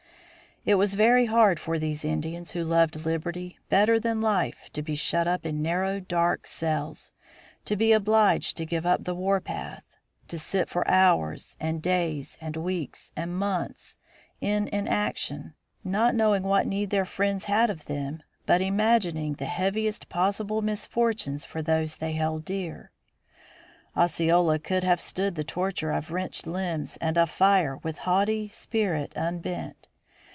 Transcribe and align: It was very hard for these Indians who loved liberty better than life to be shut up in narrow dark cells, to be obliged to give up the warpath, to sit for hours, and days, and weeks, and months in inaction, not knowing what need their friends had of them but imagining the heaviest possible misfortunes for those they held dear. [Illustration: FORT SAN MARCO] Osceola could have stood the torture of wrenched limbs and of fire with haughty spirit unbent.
It 0.63 0.75
was 0.75 0.93
very 0.93 1.25
hard 1.25 1.59
for 1.59 1.79
these 1.79 2.05
Indians 2.05 2.51
who 2.51 2.63
loved 2.63 3.03
liberty 3.03 3.57
better 3.69 3.99
than 3.99 4.21
life 4.21 4.69
to 4.73 4.83
be 4.83 4.93
shut 4.93 5.27
up 5.27 5.43
in 5.43 5.63
narrow 5.63 5.99
dark 5.99 6.45
cells, 6.45 7.13
to 7.65 7.75
be 7.75 7.91
obliged 7.91 8.57
to 8.57 8.65
give 8.67 8.85
up 8.85 9.03
the 9.03 9.15
warpath, 9.15 9.81
to 10.27 10.37
sit 10.37 10.69
for 10.69 10.87
hours, 10.87 11.57
and 11.59 11.81
days, 11.81 12.37
and 12.39 12.55
weeks, 12.57 13.11
and 13.15 13.39
months 13.39 13.97
in 14.39 14.67
inaction, 14.67 15.55
not 15.83 16.13
knowing 16.13 16.43
what 16.43 16.67
need 16.67 16.91
their 16.91 17.05
friends 17.05 17.45
had 17.45 17.71
of 17.71 17.85
them 17.85 18.21
but 18.45 18.61
imagining 18.61 19.33
the 19.33 19.45
heaviest 19.45 20.09
possible 20.09 20.61
misfortunes 20.61 21.43
for 21.43 21.63
those 21.63 21.95
they 21.95 22.11
held 22.13 22.45
dear. 22.45 22.91
[Illustration: 23.95 23.95
FORT 23.95 24.11
SAN 24.11 24.27
MARCO] 24.27 24.41
Osceola 24.45 24.59
could 24.59 24.83
have 24.83 25.01
stood 25.01 25.33
the 25.33 25.43
torture 25.43 25.91
of 25.91 26.11
wrenched 26.11 26.45
limbs 26.45 26.97
and 26.97 27.17
of 27.17 27.31
fire 27.31 27.77
with 27.77 27.97
haughty 27.97 28.47
spirit 28.47 29.11
unbent. 29.17 29.87